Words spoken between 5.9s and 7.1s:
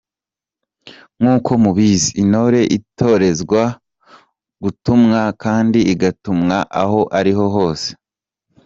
igatumwa aho